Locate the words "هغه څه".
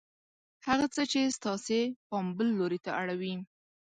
0.67-1.01